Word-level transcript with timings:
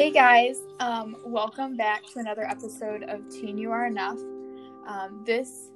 Hey 0.00 0.10
guys, 0.10 0.62
um, 0.78 1.14
welcome 1.26 1.76
back 1.76 2.06
to 2.14 2.20
another 2.20 2.44
episode 2.44 3.02
of 3.02 3.28
Teen 3.28 3.58
You 3.58 3.70
Are 3.70 3.84
Enough. 3.84 4.16
Um, 4.86 5.22
this 5.26 5.72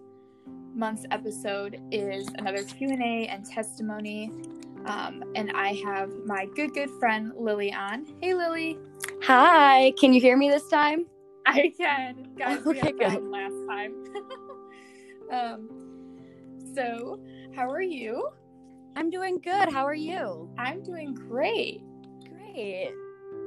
month's 0.75 1.05
episode 1.11 1.79
is 1.93 2.27
another 2.39 2.65
Q 2.65 2.89
and 2.89 3.45
testimony, 3.45 4.31
um, 4.87 5.23
and 5.35 5.53
I 5.53 5.75
have 5.85 6.11
my 6.25 6.47
good 6.57 6.73
good 6.73 6.89
friend 6.99 7.33
Lily 7.37 7.71
on. 7.71 8.07
Hey 8.23 8.33
Lily, 8.33 8.79
Hi, 9.25 9.93
can 10.01 10.15
you 10.15 10.23
hear 10.23 10.39
me 10.39 10.49
this 10.49 10.71
time? 10.71 11.05
I 11.45 11.71
can 11.77 12.31
guys. 12.39 12.65
We 12.65 12.81
Okay, 12.81 12.95
had 13.05 13.13
fun 13.13 13.31
last 13.31 13.55
time. 13.69 13.95
um, 15.35 15.69
so 16.75 17.21
how 17.55 17.69
are 17.69 17.83
you? 17.83 18.31
I'm 18.97 19.11
doing 19.11 19.39
good. 19.39 19.71
How 19.71 19.85
are 19.85 19.93
you? 19.93 20.49
I'm 20.57 20.83
doing 20.83 21.13
great. 21.13 21.83
Great. 22.27 22.95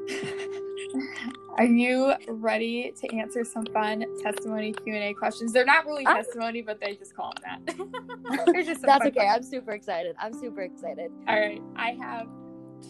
Are 1.57 1.66
you 1.66 2.13
ready 2.27 2.93
to 3.02 3.16
answer 3.16 3.43
some 3.43 3.66
fun 3.73 4.05
testimony 4.21 4.73
Q 4.73 4.93
and 4.93 5.03
A 5.05 5.13
questions? 5.13 5.52
They're 5.52 5.66
not 5.66 5.85
really 5.85 6.05
I'm- 6.05 6.17
testimony, 6.23 6.61
but 6.61 6.80
they 6.80 6.95
just 6.95 7.16
call 7.16 7.33
them 7.43 7.63
that. 7.66 8.55
Just 8.66 8.81
That's 8.83 9.05
okay. 9.07 9.27
I'm 9.27 9.43
super 9.43 9.71
excited. 9.71 10.16
I'm 10.20 10.33
super 10.33 10.61
excited. 10.61 11.11
All 11.27 11.39
right, 11.39 11.61
I 11.75 11.91
have 11.99 12.27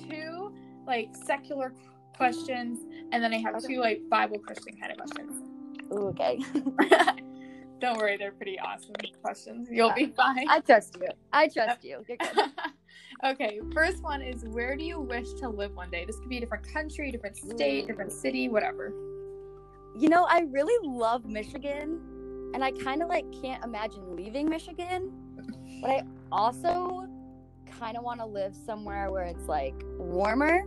two 0.08 0.54
like 0.86 1.10
secular 1.26 1.74
questions, 2.16 2.80
and 3.12 3.24
then 3.24 3.34
I 3.34 3.38
have 3.38 3.56
Okay. 3.56 3.76
two 3.76 3.80
like 3.80 4.02
Bible 4.10 4.40
Christian 4.40 4.76
kind 4.80 4.92
of 4.92 4.98
questions. 4.98 5.42
Ooh, 5.94 6.08
okay. 6.10 6.40
Don't 7.80 7.98
worry, 7.98 8.18
they're 8.18 8.32
pretty 8.32 8.60
awesome 8.60 8.96
questions. 9.22 9.68
You'll 9.72 9.90
uh, 9.92 9.96
be 9.96 10.08
fine. 10.08 10.50
I 10.50 10.60
trust 10.62 10.98
you. 11.00 11.08
I 11.32 11.48
trust 11.48 11.84
you. 11.84 12.04
You're 12.08 12.18
good. 12.18 12.52
Okay, 13.24 13.60
first 13.74 14.04
one 14.04 14.22
is 14.22 14.44
where 14.46 14.76
do 14.76 14.84
you 14.84 15.00
wish 15.00 15.34
to 15.36 15.50
live 15.50 15.76
one 15.76 15.90
day? 15.90 16.06
This 16.06 16.18
could 16.20 16.30
be 16.30 16.38
a 16.38 16.40
different 16.40 16.72
country, 16.72 17.12
different 17.12 17.38
state, 17.38 17.84
mm. 17.84 17.88
different 17.88 18.12
city, 18.12 18.50
whatever. 18.50 18.94
You 19.98 20.10
know, 20.10 20.26
I 20.30 20.42
really 20.52 20.88
love 20.88 21.26
Michigan, 21.26 22.00
and 22.54 22.64
I 22.64 22.72
kind 22.72 23.02
of 23.02 23.10
like 23.10 23.26
can't 23.42 23.64
imagine 23.64 24.16
leaving 24.16 24.50
Michigan, 24.50 25.12
but 25.82 25.90
I 25.90 26.04
also 26.32 27.08
kind 27.80 27.98
of 27.98 28.04
want 28.04 28.20
to 28.20 28.26
live 28.26 28.56
somewhere 28.66 29.12
where 29.12 29.24
it's 29.24 29.48
like 29.48 29.76
warmer. 29.98 30.64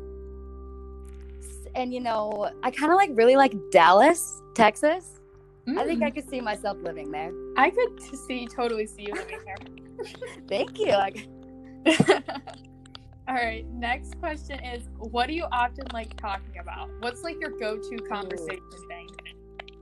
And 1.75 1.94
you 1.94 2.00
know, 2.00 2.50
I 2.62 2.70
kind 2.70 2.91
of 2.91 2.97
like 2.97 3.11
really 3.15 3.37
like 3.37 3.55
Dallas, 3.70 4.42
Texas. 4.55 5.20
I 5.69 5.84
think 5.84 6.03
I 6.03 6.11
mm. 6.11 6.15
could 6.15 6.28
see 6.28 6.41
myself 6.41 6.78
living 6.83 7.11
there. 7.11 7.33
I 7.56 7.70
could 7.70 8.03
see 8.03 8.47
totally 8.47 8.87
see 8.87 9.03
you 9.03 9.15
living 9.15 9.39
here. 9.44 9.56
Thank 10.48 10.78
you. 10.78 10.89
Like, 10.89 11.28
All 13.28 13.36
right, 13.36 13.64
next 13.73 14.19
question 14.19 14.59
is 14.64 14.89
what 14.98 15.28
do 15.28 15.34
you 15.34 15.47
often 15.53 15.87
like 15.92 16.17
talking 16.17 16.59
about? 16.59 16.91
What's 17.00 17.22
like 17.22 17.41
your 17.41 17.50
go-to 17.50 17.97
conversation 18.09 18.61
thing? 18.89 19.09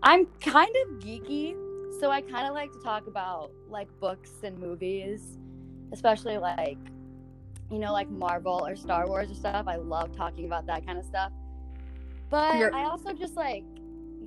I'm 0.02 0.26
kind 0.40 0.74
of 0.86 0.98
geeky, 0.98 1.54
so 1.98 2.10
I 2.10 2.20
kind 2.20 2.46
of 2.46 2.54
like 2.54 2.70
to 2.72 2.78
talk 2.80 3.06
about 3.06 3.50
like 3.70 3.88
books 4.00 4.30
and 4.42 4.58
movies, 4.58 5.38
especially 5.92 6.36
like 6.38 6.78
you 7.70 7.78
know 7.78 7.92
like 7.92 8.10
Marvel 8.10 8.66
or 8.66 8.76
Star 8.76 9.06
Wars 9.06 9.30
or 9.30 9.34
stuff. 9.34 9.66
I 9.66 9.76
love 9.76 10.14
talking 10.14 10.44
about 10.44 10.66
that 10.66 10.84
kind 10.86 10.98
of 10.98 11.04
stuff. 11.06 11.32
But 12.30 12.56
You're- 12.58 12.72
I 12.74 12.84
also 12.84 13.12
just 13.14 13.34
like 13.34 13.64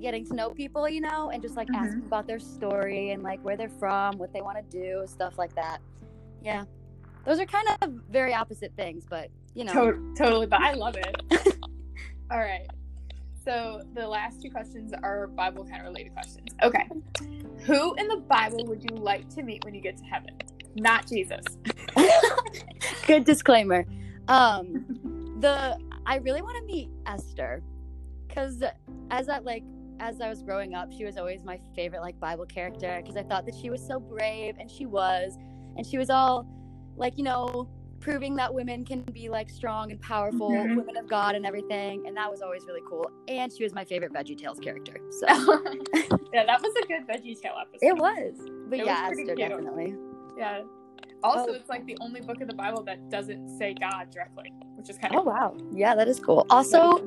getting 0.00 0.26
to 0.26 0.34
know 0.34 0.50
people, 0.50 0.88
you 0.88 1.00
know, 1.00 1.30
and 1.30 1.40
just 1.40 1.56
like 1.56 1.68
Mhm. 1.68 1.76
asking 1.76 2.02
about 2.02 2.26
their 2.26 2.40
story 2.40 3.10
and 3.12 3.22
like 3.22 3.40
where 3.44 3.56
they're 3.56 3.68
from, 3.68 4.18
what 4.18 4.32
they 4.32 4.42
want 4.42 4.56
to 4.58 4.64
do, 4.76 5.06
stuff 5.06 5.38
like 5.38 5.54
that. 5.54 5.78
Yeah. 6.42 6.64
Those 7.24 7.38
are 7.38 7.46
kind 7.46 7.68
of 7.80 7.90
very 8.10 8.34
opposite 8.34 8.72
things, 8.76 9.04
but 9.08 9.30
you 9.54 9.64
know. 9.64 9.72
To- 9.72 10.14
totally, 10.16 10.46
but 10.46 10.60
I 10.60 10.72
love 10.72 10.96
it. 10.96 11.56
All 12.30 12.38
right. 12.38 12.66
So 13.44 13.82
the 13.94 14.06
last 14.06 14.40
two 14.40 14.50
questions 14.50 14.92
are 15.02 15.26
Bible 15.26 15.64
kind 15.64 15.80
of 15.80 15.86
related 15.88 16.12
questions. 16.12 16.48
Okay. 16.62 16.88
Who 17.64 17.94
in 17.94 18.08
the 18.08 18.18
Bible 18.18 18.64
would 18.66 18.82
you 18.82 18.96
like 18.96 19.28
to 19.34 19.42
meet 19.42 19.64
when 19.64 19.74
you 19.74 19.80
get 19.80 19.96
to 19.96 20.04
heaven? 20.04 20.30
Not 20.76 21.06
Jesus. 21.06 21.44
Good 23.06 23.24
disclaimer. 23.24 23.84
Um, 24.28 25.36
the 25.40 25.78
I 26.06 26.16
really 26.16 26.42
want 26.42 26.56
to 26.56 26.64
meet 26.64 26.88
Esther, 27.06 27.62
because 28.26 28.62
as 29.10 29.28
I 29.28 29.38
like 29.38 29.64
as 30.00 30.20
I 30.20 30.28
was 30.28 30.42
growing 30.42 30.74
up, 30.74 30.92
she 30.92 31.04
was 31.04 31.16
always 31.16 31.44
my 31.44 31.60
favorite 31.74 32.00
like 32.00 32.18
Bible 32.18 32.46
character 32.46 33.00
because 33.00 33.16
I 33.16 33.22
thought 33.22 33.44
that 33.46 33.54
she 33.54 33.70
was 33.70 33.84
so 33.84 34.00
brave, 34.00 34.56
and 34.58 34.70
she 34.70 34.86
was, 34.86 35.36
and 35.76 35.86
she 35.86 35.98
was 35.98 36.10
all 36.10 36.46
like 36.96 37.16
you 37.18 37.24
know 37.24 37.68
proving 38.00 38.34
that 38.34 38.52
women 38.52 38.84
can 38.84 39.00
be 39.02 39.28
like 39.28 39.48
strong 39.48 39.92
and 39.92 40.00
powerful 40.00 40.50
Mhm. 40.50 40.76
women 40.76 40.96
of 40.96 41.06
God 41.08 41.36
and 41.36 41.46
everything, 41.46 42.04
and 42.06 42.16
that 42.16 42.28
was 42.30 42.42
always 42.42 42.64
really 42.66 42.80
cool. 42.88 43.08
And 43.28 43.52
she 43.52 43.62
was 43.62 43.72
my 43.74 43.84
favorite 43.84 44.12
Veggie 44.12 44.36
Tales 44.36 44.58
character, 44.58 44.96
so 45.10 45.26
yeah, 46.32 46.44
that 46.44 46.60
was 46.60 46.74
a 46.82 46.86
good 46.88 47.06
Veggie 47.06 47.40
Tale 47.40 47.54
episode. 47.60 47.86
it 47.86 47.96
was. 47.96 48.34
But 48.68 48.80
It 48.80 48.86
yeah, 48.86 49.06
pretty 49.06 49.22
Esther 49.22 49.34
definitely. 49.36 49.94
Yeah. 50.36 50.62
Also, 51.22 51.52
Oh. 51.52 51.54
it's 51.54 51.68
like 51.68 51.86
the 51.86 51.96
only 52.00 52.20
book 52.20 52.40
of 52.40 52.48
the 52.48 52.54
Bible 52.54 52.82
that 52.82 53.08
doesn't 53.08 53.48
say 53.56 53.74
God 53.74 54.10
directly, 54.10 54.52
which 54.74 54.90
is 54.90 54.98
kind 54.98 55.14
of 55.14 55.20
Oh 55.20 55.24
wow, 55.30 55.56
yeah, 55.70 55.94
that 55.94 56.08
is 56.08 56.18
cool. 56.18 56.44
Also, 56.50 56.98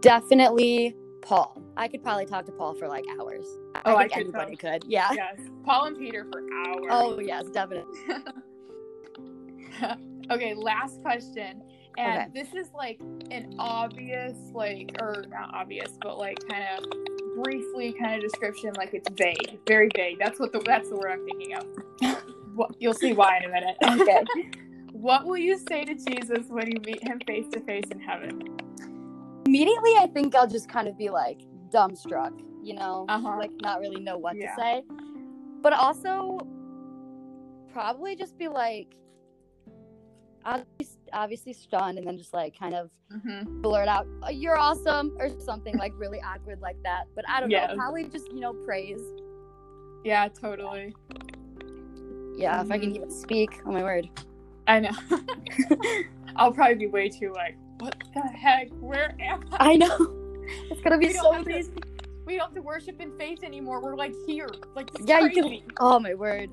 definitely 0.00 0.96
Paul. 1.20 1.60
I 1.76 1.88
could 1.88 2.02
probably 2.02 2.24
talk 2.26 2.46
to 2.46 2.52
Paul 2.52 2.74
for 2.74 2.88
like 2.88 3.04
hours. 3.20 3.46
Oh, 3.84 3.96
I 3.96 4.02
I 4.04 4.08
could 4.08 4.18
anybody 4.22 4.56
could. 4.56 4.84
Yeah. 4.86 5.08
yes, 5.12 5.38
Paul 5.64 5.84
and 5.86 5.98
Peter 5.98 6.24
for 6.32 6.40
hours. 6.66 6.86
Oh 6.90 7.18
yes, 7.20 7.44
definitely. 7.50 7.92
okay, 10.30 10.54
last 10.54 11.00
question. 11.02 11.62
And 11.96 12.32
Okay. 12.32 12.42
this 12.42 12.54
is 12.54 12.72
like 12.74 12.98
an 13.30 13.54
obvious, 13.58 14.36
like, 14.52 14.96
or 15.00 15.24
not 15.28 15.54
obvious, 15.54 15.96
but 16.02 16.18
like 16.18 16.38
kind 16.48 16.64
of 16.76 16.84
briefly 17.42 17.92
kind 17.92 18.14
of 18.16 18.20
description. 18.20 18.72
Like 18.76 18.94
it's 18.94 19.08
vague, 19.10 19.60
very 19.66 19.88
vague. 19.94 20.18
That's 20.18 20.40
what 20.40 20.52
the 20.52 20.60
that's 20.60 20.88
the 20.88 20.96
word 20.96 21.12
I'm 21.12 21.24
thinking 21.24 21.54
of. 21.56 22.68
You'll 22.78 22.94
see 22.94 23.12
why 23.12 23.38
in 23.38 23.44
a 23.44 23.52
minute. 23.52 23.76
Okay. 24.00 24.22
what 24.92 25.24
will 25.24 25.36
you 25.38 25.58
say 25.58 25.84
to 25.84 25.94
Jesus 25.94 26.46
when 26.48 26.68
you 26.70 26.80
meet 26.84 27.02
him 27.02 27.20
face 27.26 27.46
to 27.52 27.60
face 27.60 27.84
in 27.90 28.00
heaven? 28.00 28.40
Immediately, 29.46 29.92
I 29.98 30.08
think 30.12 30.34
I'll 30.34 30.48
just 30.48 30.68
kind 30.68 30.88
of 30.88 30.96
be 30.98 31.10
like 31.10 31.40
dumbstruck. 31.70 32.32
You 32.62 32.74
know, 32.74 33.04
Uh-huh. 33.08 33.36
like 33.38 33.50
not 33.60 33.80
really 33.80 34.00
know 34.00 34.16
what 34.18 34.36
Yeah. 34.36 34.54
to 34.54 34.60
say. 34.60 34.82
But 35.62 35.74
also, 35.74 36.38
probably 37.72 38.16
just 38.16 38.38
be 38.38 38.48
like, 38.48 38.94
obviously, 40.44 40.98
obviously 41.12 41.52
stunned, 41.52 41.98
and 41.98 42.06
then 42.06 42.16
just 42.18 42.32
like 42.34 42.58
kind 42.58 42.74
of 42.74 42.90
Mm-hmm. 43.12 43.60
blurt 43.62 43.86
out, 43.86 44.06
"Oh, 44.24 44.30
"You're 44.30 44.58
awesome" 44.58 45.14
or 45.20 45.28
something 45.38 45.76
like 45.78 45.92
really 45.96 46.20
awkward 46.20 46.60
like 46.60 46.76
that. 46.82 47.04
But 47.14 47.24
I 47.28 47.38
don't 47.40 47.50
Yeah. 47.50 47.66
know. 47.68 47.76
Probably 47.76 48.04
just 48.04 48.32
you 48.32 48.40
know 48.40 48.52
praise. 48.52 49.00
Yeah, 50.04 50.26
totally. 50.28 50.94
Yeah, 52.36 52.60
if 52.62 52.70
I 52.72 52.78
can 52.78 52.90
Mhm. 52.92 52.96
even 52.96 53.10
speak. 53.10 53.60
Oh 53.64 53.70
my 53.72 53.82
word. 53.82 54.08
I 54.66 54.80
know. 54.80 54.90
I'll 56.36 56.50
probably 56.52 56.74
be 56.74 56.86
way 56.88 57.08
too 57.08 57.32
like, 57.32 57.56
what 57.78 57.94
the 58.14 58.20
heck? 58.22 58.70
Where 58.80 59.14
am 59.20 59.42
I? 59.52 59.72
I 59.72 59.76
know. 59.76 59.96
It's 60.70 60.80
gonna 60.80 60.98
be 60.98 61.12
so 61.12 61.32
to- 61.38 61.44
crazy. 61.44 61.70
We 62.26 62.36
don't 62.36 62.46
have 62.46 62.54
to 62.54 62.62
worship 62.62 63.00
in 63.00 63.16
faith 63.18 63.44
anymore. 63.44 63.80
We're 63.80 63.94
like 63.94 64.14
here. 64.26 64.48
Like 64.74 64.90
Yeah, 65.06 65.20
you 65.20 65.30
can. 65.30 65.60
Oh 65.78 65.98
my 66.00 66.14
word. 66.14 66.50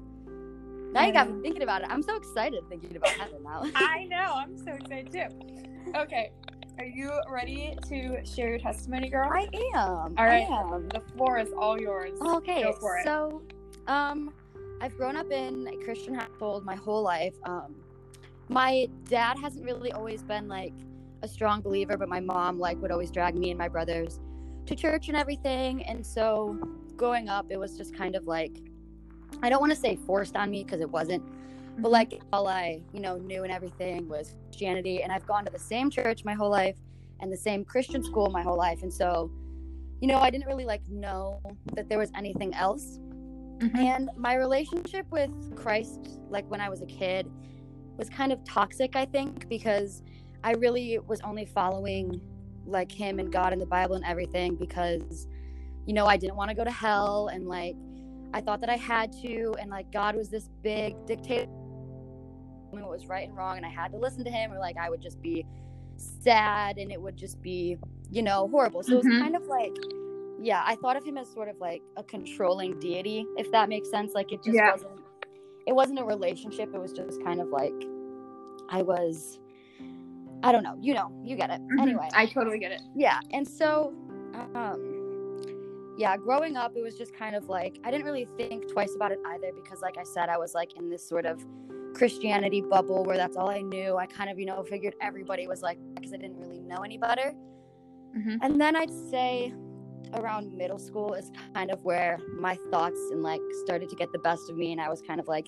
Now 0.92 1.06
you 1.06 1.14
got 1.14 1.32
me 1.32 1.42
thinking 1.42 1.64
about 1.64 1.84
it. 1.84 1.88
I'm 1.90 2.04
so 2.04 2.16
excited 2.16 2.68
thinking 2.70 2.96
about 2.96 3.12
heaven 3.12 3.44
now. 3.44 3.64
I 3.76 4.06
know. 4.06 4.34
I'm 4.36 4.58
so 4.58 4.74
excited 4.74 5.12
too. 5.12 5.94
Okay. 5.96 6.32
Are 6.78 6.86
you 6.86 7.12
ready 7.30 7.78
to 7.90 8.26
share 8.26 8.50
your 8.50 8.60
testimony, 8.60 9.10
girl? 9.10 9.30
I 9.32 9.48
am. 9.76 10.16
All 10.18 10.26
right. 10.26 10.50
I 10.50 10.76
am. 10.76 10.90
The 10.90 11.02
floor 11.16 11.38
is 11.38 11.50
all 11.58 11.80
yours. 11.80 12.20
Okay. 12.20 12.64
Go 12.64 12.74
for 12.74 12.98
it. 12.98 13.04
So, 13.06 13.42
um, 13.88 14.34
I've 14.82 14.98
grown 14.98 15.16
up 15.16 15.32
in 15.32 15.68
a 15.68 15.84
Christian 15.86 16.14
household 16.14 16.66
my 16.66 16.76
whole 16.76 17.04
life. 17.04 17.36
Um, 17.44 17.76
my 18.50 18.88
dad 19.08 19.38
hasn't 19.40 19.64
really 19.64 19.92
always 19.92 20.24
been 20.24 20.48
like 20.48 20.74
a 21.22 21.28
strong 21.28 21.62
believer, 21.62 21.98
but 21.98 22.10
my 22.10 22.20
mom 22.20 22.60
like 22.60 22.82
would 22.82 22.92
always 22.92 23.12
drag 23.12 23.36
me 23.36 23.52
and 23.52 23.58
my 23.58 23.70
brothers 23.70 24.20
to 24.66 24.76
church 24.76 25.08
and 25.08 25.16
everything. 25.16 25.84
And 25.84 26.06
so, 26.06 26.58
growing 26.98 27.30
up, 27.30 27.46
it 27.50 27.58
was 27.58 27.78
just 27.78 27.96
kind 27.96 28.16
of 28.16 28.28
like 28.28 28.58
I 29.42 29.50
don't 29.50 29.60
want 29.60 29.72
to 29.72 29.80
say 29.80 29.96
forced 29.96 30.36
on 30.36 30.50
me 30.50 30.64
because 30.64 30.82
it 30.82 30.90
wasn't, 30.90 31.24
Mm-hmm. 31.72 31.84
but 31.84 31.92
like 31.92 32.22
all 32.34 32.48
I 32.50 32.82
you 32.94 33.00
know 33.00 33.16
knew 33.18 33.44
and 33.44 33.52
everything 33.52 34.10
was 34.10 34.36
Christianity, 34.48 35.04
and 35.04 35.12
I've 35.12 35.26
gone 35.26 35.46
to 35.46 35.52
the 35.52 35.60
same 35.60 35.90
church 35.90 36.26
my 36.26 36.34
whole 36.34 36.50
life 36.50 36.76
and 37.22 37.32
the 37.32 37.38
same 37.38 37.64
Christian 37.64 38.04
school 38.04 38.30
my 38.30 38.42
whole 38.42 38.58
life, 38.58 38.84
and 38.84 38.94
so 38.94 39.32
you 40.02 40.08
know 40.10 40.18
I 40.18 40.30
didn't 40.32 40.48
really 40.48 40.66
like 40.66 40.86
know 40.90 41.40
that 41.76 41.88
there 41.88 41.98
was 41.98 42.12
anything 42.16 42.54
else. 42.56 43.00
Mhm. 43.60 43.78
And 43.78 44.10
my 44.18 44.36
relationship 44.36 45.06
with 45.12 45.32
Christ, 45.56 46.20
like 46.30 46.50
when 46.52 46.60
I 46.60 46.68
was 46.68 46.82
a 46.82 46.86
kid, 46.88 47.32
was 47.98 48.10
kind 48.10 48.32
of 48.34 48.44
toxic, 48.44 48.96
I 48.98 49.06
think, 49.06 49.48
because 49.48 50.02
I 50.44 50.54
really 50.54 50.98
was 51.00 51.22
only 51.22 51.46
following 51.46 52.20
like 52.66 52.92
him 52.92 53.20
and 53.20 53.32
God 53.32 53.54
and 53.54 53.62
the 53.62 53.66
Bible 53.68 53.96
and 53.96 54.04
everything 54.04 54.56
because, 54.56 55.28
you 55.86 55.94
know, 55.94 56.06
I 56.06 56.18
didn't 56.18 56.36
want 56.36 56.50
to 56.50 56.56
go 56.56 56.64
to 56.64 56.72
hell 56.72 57.28
and 57.28 57.48
like 57.48 57.76
I 58.34 58.42
thought 58.42 58.62
that 58.62 58.70
I 58.70 58.78
had 58.78 59.12
to, 59.24 59.54
and 59.60 59.70
like 59.70 59.92
God 59.92 60.16
was 60.16 60.30
this 60.30 60.50
big 60.64 61.06
dictator 61.06 61.48
what 62.72 62.90
was 62.90 63.06
right 63.08 63.28
and 63.28 63.36
wrong, 63.38 63.58
and 63.58 63.66
I 63.66 63.70
had 63.70 63.92
to 63.92 63.98
listen 63.98 64.24
to 64.24 64.32
him, 64.32 64.52
or 64.54 64.58
like 64.60 64.78
I 64.78 64.90
would 64.90 65.02
just 65.02 65.22
be 65.22 65.46
sad 65.98 66.78
and 66.78 66.92
it 66.92 67.02
would 67.02 67.18
just 67.18 67.42
be 67.42 67.78
you 68.14 68.22
know, 68.22 68.50
horrible. 68.50 68.84
So 68.84 68.98
it 69.00 69.06
Mhm. 69.06 69.10
was 69.10 69.22
kind 69.22 69.36
of 69.38 69.46
like, 69.48 69.72
yeah, 70.42 70.64
I 70.66 70.76
thought 70.76 70.98
of 70.98 71.04
him 71.06 71.18
as 71.18 71.32
sort 71.32 71.48
of 71.48 71.58
like 71.62 71.82
a 71.96 72.04
controlling 72.04 72.78
deity, 72.80 73.26
if 73.38 73.50
that 73.52 73.70
makes 73.70 73.90
sense. 73.90 74.14
Like 74.14 74.34
it 74.34 74.44
just 74.44 74.54
Yeah. 74.58 74.72
wasn't, 74.72 75.00
it 75.66 75.74
wasn't 75.74 76.00
a 76.00 76.04
relationship. 76.04 76.74
It 76.74 76.78
was 76.78 76.92
just 76.92 77.24
kind 77.24 77.40
of 77.40 77.48
like, 77.48 77.72
I 78.68 78.82
was, 78.82 79.40
I 80.44 80.52
don't 80.52 80.64
know, 80.64 80.76
you 80.82 80.94
know, 80.94 81.10
you 81.24 81.38
get 81.38 81.52
it. 81.52 81.62
Mhm. 81.62 81.82
Anyway, 81.82 82.10
I 82.14 82.26
totally 82.26 82.60
get 82.60 82.74
it. 82.74 82.82
yeah 82.96 83.22
and 83.32 83.48
so 83.48 83.94
um 84.56 85.01
yeah 85.98 86.16
growing 86.18 86.56
up 86.56 86.74
it 86.76 86.82
was 86.82 86.98
just 86.98 87.14
kind 87.14 87.36
of 87.36 87.50
like 87.50 87.78
i 87.84 87.92
didn't 87.92 88.06
really 88.06 88.26
think 88.38 88.68
twice 88.72 88.96
about 88.96 89.12
it 89.12 89.20
either 89.28 89.52
because 89.62 89.82
like 89.82 89.98
i 89.98 90.04
said 90.04 90.30
i 90.30 90.38
was 90.38 90.54
like 90.54 90.76
in 90.78 90.90
this 90.90 91.08
sort 91.08 91.26
of 91.26 91.46
christianity 91.94 92.62
bubble 92.62 93.04
where 93.04 93.18
that's 93.18 93.36
all 93.36 93.50
i 93.50 93.62
knew. 93.62 93.98
I 93.98 94.06
kind 94.06 94.30
of 94.30 94.40
you 94.40 94.46
know 94.46 94.64
figured 94.64 94.96
everybody 95.02 95.48
was 95.48 95.62
like 95.62 95.78
because 95.96 96.14
i 96.14 96.18
didn't 96.18 96.38
really 96.40 96.60
know 96.60 96.78
any 96.78 96.98
better. 96.98 97.34
Mhm. 98.18 98.40
and 98.42 98.60
then 98.60 98.76
i'd 98.76 98.92
say 99.10 99.54
around 100.16 100.52
middle 100.54 100.80
school 100.80 101.14
is 101.14 101.32
kind 101.54 101.72
of 101.72 101.84
where 101.84 102.20
my 102.38 102.58
thoughts 102.70 103.00
and 103.12 103.24
like 103.24 103.42
started 103.64 103.90
to 103.90 103.96
get 103.96 104.12
the 104.12 104.20
best 104.20 104.50
of 104.50 104.58
me. 104.58 104.72
And 104.74 104.82
i 104.82 104.90
was 104.90 105.02
kind 105.02 105.20
of 105.20 105.28
like 105.28 105.48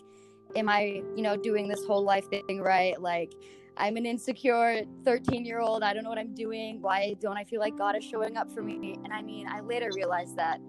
am 0.55 0.69
i 0.69 1.01
you 1.15 1.21
know 1.21 1.35
doing 1.35 1.67
this 1.67 1.83
whole 1.85 2.03
life 2.03 2.29
thing 2.29 2.61
right? 2.61 2.99
Like 3.01 3.33
I'm 3.77 3.97
an 3.97 4.05
insecure 4.05 4.83
13 5.03 5.45
year 5.45 5.59
old. 5.59 5.83
I 5.83 5.93
don't 5.93 6.03
know 6.03 6.09
what 6.09 6.19
I'm 6.19 6.33
doing. 6.35 6.81
Why 6.81 7.15
don't 7.19 7.37
I 7.37 7.43
feel 7.43 7.59
like 7.59 7.77
God 7.77 7.95
is 7.95 8.03
showing 8.03 8.37
up 8.37 8.51
for 8.51 8.61
me? 8.61 8.97
And 9.03 9.11
I 9.11 9.21
mean, 9.21 9.47
I 9.47 9.61
later 9.61 9.89
realized 9.95 10.35
that 10.37 10.59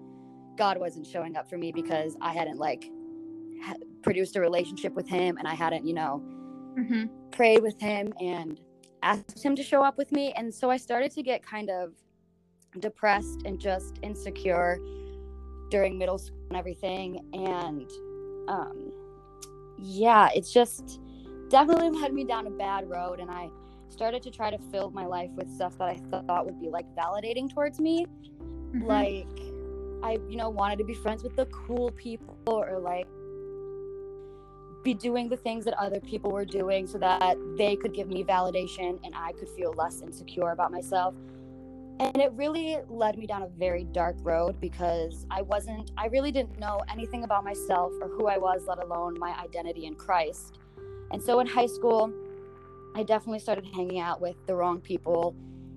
God 0.57 0.77
wasn't 0.79 1.05
showing 1.05 1.35
up 1.35 1.49
for 1.49 1.57
me 1.57 1.71
because 1.71 2.15
I 2.21 2.33
hadn't 2.33 2.57
like 2.57 2.89
ha- 3.63 3.75
produced 4.01 4.35
a 4.35 4.41
relationship 4.41 4.93
with 4.93 5.07
Him 5.07 5.37
and 5.37 5.47
I 5.47 5.53
hadn't, 5.53 5.85
you 5.85 5.93
know, 5.93 6.21
Mhm. 6.77 7.09
prayed 7.31 7.61
with 7.61 7.79
Him 7.79 8.13
and 8.19 8.59
asked 9.03 9.43
Him 9.43 9.55
to 9.55 9.63
show 9.63 9.83
up 9.83 9.97
with 9.97 10.11
me. 10.11 10.33
And 10.33 10.53
so 10.53 10.69
I 10.69 10.77
started 10.77 11.11
to 11.11 11.21
get 11.23 11.43
kind 11.43 11.69
of 11.69 11.93
depressed 12.79 13.41
and 13.45 13.59
just 13.59 13.99
insecure 14.01 14.79
during 15.69 15.97
middle 15.97 16.17
school 16.17 16.39
and 16.49 16.57
everything. 16.57 17.19
And 17.33 17.89
um, 18.47 18.91
yeah, 19.77 20.29
it's 20.33 20.51
just 20.53 20.99
definitely 21.55 21.89
led 22.01 22.13
me 22.13 22.25
down 22.25 22.47
a 22.47 22.49
bad 22.49 22.89
road 22.89 23.21
and 23.21 23.31
i 23.31 23.49
started 23.87 24.21
to 24.21 24.29
try 24.29 24.49
to 24.49 24.57
fill 24.73 24.89
my 24.91 25.05
life 25.05 25.29
with 25.37 25.49
stuff 25.49 25.77
that 25.77 25.87
i 25.87 25.95
thought 26.11 26.45
would 26.45 26.59
be 26.59 26.67
like 26.67 26.85
validating 26.97 27.49
towards 27.49 27.79
me. 27.79 28.05
Mhm. 28.73 28.85
like 28.85 29.39
i 30.03 30.19
you 30.29 30.35
know 30.35 30.49
wanted 30.49 30.77
to 30.77 30.83
be 30.83 30.93
friends 30.93 31.23
with 31.23 31.33
the 31.37 31.45
cool 31.45 31.91
people 31.91 32.35
or 32.45 32.77
like 32.79 33.07
be 34.83 34.93
doing 34.93 35.29
the 35.29 35.37
things 35.37 35.63
that 35.63 35.73
other 35.75 36.01
people 36.01 36.29
were 36.29 36.43
doing 36.43 36.85
so 36.85 36.97
that 36.97 37.37
they 37.57 37.77
could 37.77 37.93
give 37.93 38.09
me 38.09 38.21
validation 38.21 38.99
and 39.05 39.15
i 39.15 39.31
could 39.31 39.47
feel 39.47 39.71
less 39.77 40.01
insecure 40.01 40.51
about 40.51 40.73
myself. 40.73 41.15
And 42.01 42.17
it 42.17 42.33
really 42.33 42.77
led 42.89 43.17
me 43.17 43.25
down 43.25 43.41
a 43.43 43.47
very 43.47 43.85
dark 43.85 44.17
road 44.23 44.59
because 44.59 45.25
i 45.31 45.41
wasn't 45.41 45.91
i 45.97 46.07
really 46.07 46.33
didn't 46.33 46.59
know 46.59 46.81
anything 46.89 47.23
about 47.23 47.45
myself 47.45 47.93
or 48.01 48.09
who 48.09 48.27
i 48.27 48.37
was 48.37 48.65
let 48.67 48.83
alone 48.83 49.17
my 49.17 49.33
identity 49.39 49.85
in 49.85 49.95
christ 49.95 50.59
and 51.11 51.21
so 51.21 51.39
in 51.39 51.47
high 51.47 51.67
school, 51.67 52.11
I 52.95 53.03
definitely 53.03 53.39
started 53.39 53.65
hanging 53.65 53.99
out 53.99 54.21
with 54.21 54.35
the 54.47 54.55
wrong 54.55 54.79
people 54.79 55.35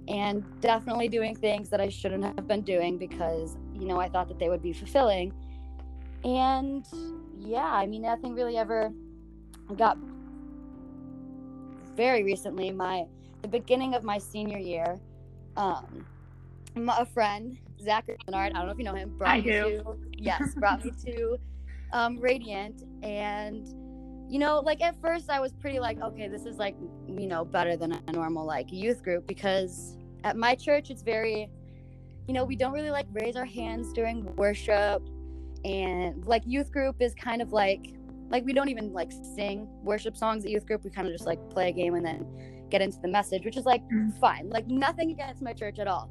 and 0.09 0.45
definitely 0.61 1.09
doing 1.09 1.35
things 1.35 1.69
that 1.71 1.81
I 1.81 1.89
shouldn't 1.89 2.25
have 2.25 2.49
been 2.49 2.63
doing 2.63 2.97
because, 2.97 3.57
you 3.75 3.87
know, 3.87 4.01
I 4.01 4.09
thought 4.09 4.29
that 4.29 4.39
they 4.39 4.49
would 4.49 4.63
be 4.63 4.73
fulfilling. 4.73 5.33
And 6.25 6.87
yeah, 7.39 7.71
I 7.71 7.87
mean, 7.87 8.03
nothing 8.03 8.35
really 8.35 8.57
ever 8.57 8.93
got 9.77 9.99
very 11.95 12.23
recently, 12.23 12.71
my 12.71 13.05
the 13.43 13.49
beginning 13.49 13.95
of 13.95 14.03
my 14.03 14.19
senior 14.19 14.59
year, 14.59 14.99
um, 15.57 16.07
my, 16.75 16.97
a 16.99 17.05
friend, 17.07 17.59
Zach 17.81 18.07
Bernard, 18.07 18.53
I 18.53 18.59
don't 18.59 18.67
know 18.67 18.73
if 18.73 18.79
you 18.79 18.85
know 18.85 18.95
him, 18.95 19.17
brought 19.17 19.31
I 19.31 19.37
me 19.41 19.43
do. 19.43 19.83
to 19.83 19.97
yes, 20.17 20.55
brought 20.55 20.85
me 20.85 20.93
to 21.07 21.39
um, 21.93 22.19
Radiant 22.19 22.85
and 23.03 23.67
you 24.29 24.39
know, 24.39 24.61
like 24.61 24.83
at 24.83 25.01
first 25.01 25.31
I 25.31 25.41
was 25.41 25.53
pretty 25.55 25.81
like, 25.81 26.01
okay, 26.03 26.29
this 26.29 26.45
is 26.45 26.59
like, 26.59 26.77
you 27.09 27.27
know, 27.27 27.45
better 27.45 27.77
than 27.77 27.93
a 27.93 28.13
normal 28.13 28.45
like 28.47 28.71
youth 28.71 29.03
group 29.03 29.27
because 29.27 29.97
at 30.25 30.37
my 30.37 30.55
church 30.55 30.91
it's 30.91 31.03
very, 31.03 31.51
you 32.27 32.35
know, 32.35 32.45
we 32.45 32.55
don't 32.57 32.73
really 32.73 32.91
like 32.91 33.07
raise 33.13 33.37
our 33.37 33.45
hands 33.47 33.93
during 33.95 34.25
worship 34.37 35.03
and 35.65 36.25
like 36.27 36.43
youth 36.47 36.71
group 36.71 36.97
is 37.01 37.15
kind 37.15 37.43
of 37.43 37.53
like 37.53 37.95
like 38.31 38.45
we 38.45 38.53
don't 38.53 38.69
even 38.69 38.93
like 38.93 39.11
sing 39.35 39.67
worship 39.83 40.15
songs 40.17 40.45
at 40.45 40.51
youth 40.51 40.67
group. 40.67 40.85
We 40.85 40.91
kind 40.91 41.07
of 41.07 41.15
just 41.15 41.27
like 41.27 41.39
play 41.51 41.71
a 41.71 41.73
game 41.73 41.95
and 41.95 42.05
then 42.05 42.27
get 42.71 42.83
into 42.83 42.99
the 43.01 43.09
message, 43.09 43.45
which 43.47 43.57
is 43.57 43.65
like 43.65 43.83
Mm. 43.91 44.13
fine. 44.19 44.51
Like 44.51 44.67
nothing 44.67 45.11
against 45.11 45.41
my 45.41 45.55
church 45.55 45.79
at 45.79 45.89
all. 45.89 46.11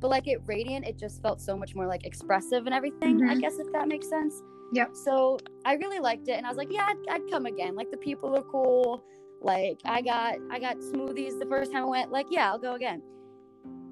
But 0.00 0.08
like 0.08 0.26
at 0.28 0.38
Radiant, 0.46 0.86
it 0.86 0.98
just 0.98 1.20
felt 1.20 1.40
so 1.42 1.56
much 1.56 1.74
more 1.74 1.86
like 1.86 2.06
expressive 2.06 2.64
and 2.64 2.74
everything, 2.74 3.22
I 3.28 3.34
Mhm. 3.34 3.40
guess 3.42 3.58
if 3.58 3.70
that 3.72 3.88
makes 3.88 4.08
sense. 4.08 4.42
Yep. 4.72 4.90
So 4.94 5.38
I 5.64 5.74
really 5.74 5.98
liked 5.98 6.28
it, 6.28 6.32
and 6.32 6.46
I 6.46 6.48
was 6.48 6.58
like, 6.58 6.70
yeah, 6.70 6.86
I'd, 6.88 7.08
I'd 7.10 7.30
come 7.30 7.46
again. 7.46 7.74
Like 7.74 7.90
the 7.90 7.96
people 7.96 8.34
are 8.36 8.42
cool. 8.42 9.04
Like 9.40 9.80
I 9.84 10.02
got 10.02 10.36
I 10.50 10.58
got 10.58 10.78
smoothies 10.78 11.38
the 11.38 11.46
first 11.48 11.72
time 11.72 11.84
I 11.84 11.86
went. 11.86 12.10
Like 12.12 12.26
yeah, 12.30 12.50
I'll 12.50 12.58
go 12.58 12.74
again. 12.74 13.02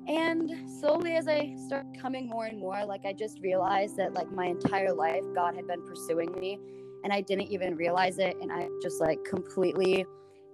And 0.09 0.53
slowly, 0.81 1.17
as 1.17 1.27
I 1.27 1.55
start 1.67 1.87
coming 2.01 2.29
more 2.29 2.47
and 2.47 2.61
more, 2.61 2.85
like 2.85 3.05
I 3.05 3.13
just 3.13 3.41
realized 3.41 3.97
that 3.97 4.13
like 4.15 4.31
my 4.31 4.47
entire 4.47 4.93
life, 4.93 5.23
God 5.35 5.57
had 5.57 5.67
been 5.67 5.85
pursuing 5.87 6.33
me, 6.39 6.59
and 7.05 7.13
I 7.13 7.21
didn't 7.21 7.49
even 7.49 7.77
realize 7.77 8.19
it, 8.19 8.37
and 8.41 8.53
I 8.53 8.69
just 8.83 9.01
like 9.01 9.23
completely 9.25 10.05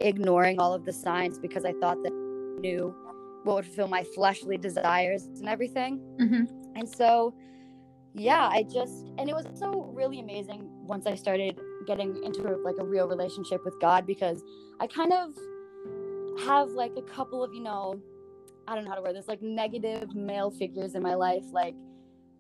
ignoring 0.01 0.59
all 0.59 0.75
of 0.75 0.85
the 0.85 0.93
signs 0.93 1.39
because 1.39 1.65
I 1.65 1.73
thought 1.81 2.03
that 2.03 2.13
I 2.13 2.61
knew 2.61 2.95
what 3.45 3.57
would 3.57 3.67
fulfill 3.67 3.89
my 3.89 4.05
fleshly 4.15 4.57
desires 4.57 5.25
and 5.39 5.49
everything. 5.49 6.01
Mhm. 6.21 6.49
And 6.77 6.89
so, 6.89 7.35
yeah, 8.14 8.49
I 8.50 8.64
just, 8.64 9.06
and 9.19 9.29
it 9.29 9.35
was 9.35 9.47
so 9.55 9.91
really 9.94 10.20
amazing 10.20 10.69
once 10.87 11.06
I 11.06 11.14
started 11.14 11.59
getting 11.87 12.23
into 12.25 12.43
like 12.59 12.76
a 12.79 12.85
real 12.85 13.09
relationship 13.09 13.64
with 13.64 13.81
God 13.81 14.06
because 14.06 14.43
I 14.81 14.87
kind 14.87 15.12
of 15.12 15.31
have 16.47 16.70
like 16.70 16.93
a 16.97 17.03
couple 17.03 17.43
of, 17.43 17.55
you 17.55 17.62
know, 17.62 18.00
I 18.69 18.75
don't 18.75 18.85
know 18.85 18.91
how 18.91 18.97
to 18.97 19.03
word 19.03 19.17
this, 19.17 19.29
like 19.29 19.43
negative 19.43 20.14
male 20.14 20.50
figures 20.50 20.94
in 20.94 21.03
my 21.03 21.14
life. 21.14 21.44
Like 21.53 21.75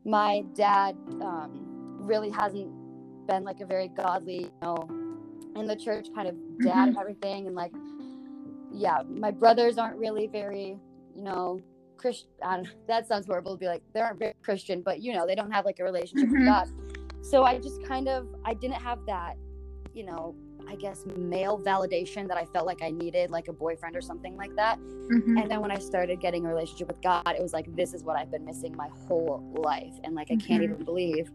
my 0.04 0.44
dad 0.54 0.96
um, 1.20 1.96
really 2.00 2.30
hasn't 2.30 2.70
been 3.26 3.44
like 3.44 3.60
a 3.60 3.66
very 3.66 3.88
godly, 3.88 4.42
you 4.42 4.52
know, 4.62 4.88
in 5.56 5.66
the 5.66 5.76
church 5.76 6.08
kind 6.14 6.28
of 6.28 6.34
dad 6.62 6.88
and 6.88 6.98
everything. 6.98 7.46
And 7.46 7.56
like, 7.56 7.72
yeah, 8.70 9.02
my 9.08 9.30
brothers 9.30 9.78
aren't 9.78 9.96
really 9.96 10.26
very, 10.26 10.76
you 11.14 11.22
know, 11.22 11.60
Christian. 12.02 12.28
That 12.88 13.06
sounds 13.06 13.26
horrible 13.26 13.52
to 13.52 13.58
be 13.58 13.66
like 13.66 13.82
they 13.94 14.00
aren't 14.00 14.18
very 14.18 14.34
Christian, 14.42 14.82
but 14.82 15.00
you 15.00 15.12
know 15.14 15.26
they 15.26 15.34
don't 15.36 15.50
have 15.52 15.64
like 15.64 15.78
a 15.80 15.84
relationship 15.84 16.28
Mhm. 16.28 16.32
with 16.38 16.46
God. 16.46 16.68
So 17.22 17.44
I 17.44 17.58
just 17.58 17.82
kind 17.84 18.08
of 18.08 18.26
I 18.44 18.54
didn't 18.54 18.82
have 18.82 18.98
that, 19.06 19.36
you 19.94 20.04
know, 20.04 20.34
I 20.68 20.74
guess 20.76 21.04
male 21.16 21.58
validation 21.60 22.26
that 22.28 22.36
I 22.36 22.44
felt 22.46 22.66
like 22.66 22.82
I 22.82 22.90
needed, 22.90 23.30
like 23.30 23.48
a 23.48 23.52
boyfriend 23.52 23.96
or 23.96 24.00
something 24.00 24.36
like 24.36 24.54
that. 24.56 24.78
Mhm. 24.80 25.40
And 25.40 25.50
then 25.50 25.60
when 25.60 25.70
I 25.70 25.78
started 25.78 26.20
getting 26.20 26.44
a 26.44 26.48
relationship 26.48 26.88
with 26.88 27.00
God, 27.02 27.22
it 27.28 27.40
was 27.42 27.52
like 27.52 27.74
this 27.76 27.94
is 27.94 28.02
what 28.04 28.16
I've 28.18 28.30
been 28.30 28.44
missing 28.44 28.74
my 28.76 28.88
whole 29.06 29.42
life, 29.54 29.94
and 30.04 30.14
like 30.16 30.30
I 30.32 30.36
can't 30.36 30.60
Mhm. 30.62 30.72
even 30.72 30.84
believe 30.84 31.30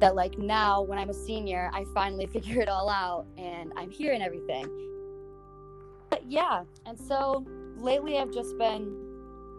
that 0.00 0.14
like 0.14 0.38
now 0.38 0.82
when 0.82 0.98
I'm 0.98 1.10
a 1.10 1.14
senior, 1.14 1.70
I 1.74 1.84
finally 1.94 2.26
figure 2.36 2.60
it 2.62 2.68
all 2.68 2.88
out 2.88 3.26
and 3.36 3.72
I'm 3.76 3.90
here 3.90 4.12
and 4.14 4.22
everything. 4.22 4.66
But 6.10 6.22
yeah, 6.30 6.64
and 6.86 6.98
so 6.98 7.44
lately 7.76 8.18
I've 8.18 8.32
just 8.32 8.56
been, 8.58 9.03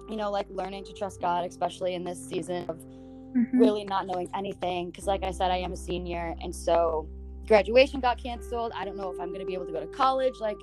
you 0.09 0.15
know, 0.17 0.31
like 0.31 0.47
learning 0.49 0.85
to 0.85 0.93
trust 0.93 1.21
God, 1.21 1.45
especially 1.45 1.95
in 1.95 2.03
this 2.03 2.19
season 2.19 2.65
of 2.69 2.79
Mhm. 3.35 3.59
really 3.59 3.83
not 3.85 4.07
knowing 4.07 4.29
anything. 4.35 4.87
Because, 4.91 5.07
like 5.07 5.23
I 5.23 5.31
said, 5.31 5.51
I 5.51 5.57
am 5.57 5.73
a 5.73 5.77
senior, 5.77 6.35
and 6.41 6.55
so 6.55 7.07
graduation 7.47 7.99
got 7.99 8.21
canceled. 8.21 8.71
I 8.75 8.85
don't 8.85 8.97
know 8.97 9.11
if 9.11 9.19
I'm 9.19 9.29
going 9.29 9.41
to 9.41 9.45
be 9.45 9.53
able 9.53 9.65
to 9.67 9.71
go 9.73 9.81
to 9.81 9.87
college, 9.87 10.39
like, 10.39 10.57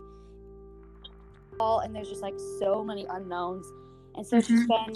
all, 1.61 1.81
and 1.81 1.95
there's 1.95 2.09
just 2.09 2.23
like 2.23 2.35
so 2.59 2.85
many 2.85 3.07
unknowns. 3.07 3.67
And 4.17 4.27
so 4.27 4.39
it's 4.39 4.49
just 4.49 4.69
been, 4.69 4.95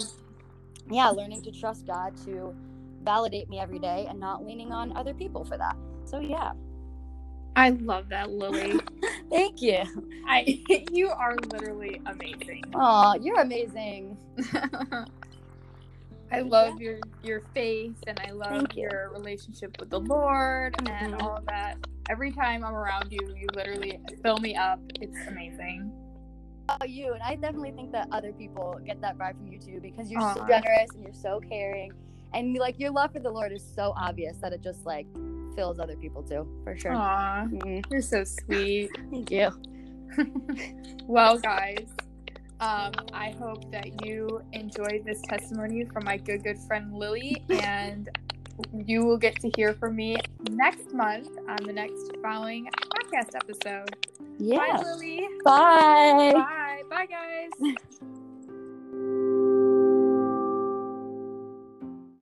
yeah, 0.89 1.09
learning 1.09 1.41
to 1.43 1.51
trust 1.51 1.87
God 1.87 2.17
to 2.25 2.55
validate 3.03 3.49
me 3.49 3.59
every 3.59 3.79
day 3.79 4.07
and 4.09 4.19
not 4.19 4.45
leaning 4.45 4.71
on 4.71 4.95
other 4.97 5.13
people 5.13 5.45
for 5.45 5.57
that. 5.57 5.77
So, 6.05 6.19
yeah. 6.19 6.53
I 7.57 7.69
love 7.71 8.09
that, 8.09 8.29
Lily. 8.29 8.79
Thank 9.31 9.61
you. 9.63 9.81
I 10.27 10.61
you 10.91 11.09
are 11.09 11.35
literally 11.51 11.99
amazing. 12.05 12.63
Oh, 12.75 13.15
you're 13.19 13.41
amazing. 13.41 14.15
I 16.31 16.41
love 16.41 16.79
your 16.79 16.99
your 17.23 17.41
faith 17.55 17.95
and 18.05 18.19
I 18.27 18.31
love 18.31 18.49
Thank 18.49 18.75
you. 18.75 18.83
your 18.83 19.09
relationship 19.11 19.75
with 19.79 19.89
the 19.89 19.99
Lord 19.99 20.75
and 20.87 21.13
Mhm. 21.15 21.21
all 21.21 21.37
of 21.37 21.45
that. 21.47 21.77
Every 22.09 22.31
time 22.31 22.63
I'm 22.63 22.75
around 22.75 23.11
you, 23.11 23.19
you 23.35 23.47
literally 23.55 23.99
fill 24.21 24.37
me 24.37 24.55
up. 24.55 24.79
It's 25.01 25.17
amazing. 25.27 25.91
Oh, 26.69 26.85
you 26.85 27.13
and 27.13 27.23
I 27.23 27.35
definitely 27.35 27.71
think 27.71 27.91
that 27.93 28.07
other 28.11 28.33
people 28.33 28.79
get 28.85 29.01
that 29.01 29.17
vibe 29.17 29.35
from 29.37 29.47
you 29.47 29.57
too 29.57 29.79
because 29.81 30.11
you're 30.11 30.21
so 30.21 30.45
generous 30.47 30.91
and 30.93 31.03
you're 31.03 31.13
so 31.13 31.39
caring, 31.39 31.91
and 32.33 32.55
like 32.57 32.77
your 32.79 32.91
love 32.91 33.13
for 33.13 33.19
the 33.19 33.31
Lord 33.31 33.51
is 33.51 33.63
so 33.75 33.93
obvious 33.97 34.37
that 34.41 34.53
it 34.53 34.61
just 34.61 34.85
like 34.85 35.07
fills 35.57 35.79
other 35.79 35.97
people 35.97 36.21
too, 36.23 36.47
for 36.63 36.77
sure. 36.77 36.93
Aw, 36.93 37.45
Mhm. 37.51 37.83
you're 37.91 38.01
so 38.01 38.23
sweet. 38.23 38.89
Thank 39.11 39.31
you. 39.31 39.49
well, 41.07 41.37
guys, 41.39 41.89
Um, 42.59 42.91
I 43.13 43.35
hope 43.37 43.69
that 43.71 44.03
you 44.03 44.41
enjoyed 44.51 45.05
this 45.05 45.21
testimony 45.29 45.85
from 45.85 46.05
my 46.05 46.17
good, 46.17 46.43
good 46.43 46.57
friend 46.67 46.91
Lily, 46.91 47.43
and 47.49 48.09
you 48.73 49.05
will 49.05 49.19
get 49.19 49.35
to 49.41 49.51
hear 49.55 49.75
from 49.75 49.95
me 49.95 50.17
next 50.49 50.91
month 50.91 51.29
on 51.47 51.57
the 51.67 51.73
next 51.73 52.17
following 52.23 52.67
podcast 52.95 53.35
episode. 53.35 53.95
Yeah. 54.39 54.57
Bye, 54.57 54.81
Lily. 54.83 55.27
Bye. 55.45 56.31
Bye. 56.33 56.81
Bye, 56.89 57.05
guys. 57.05 57.75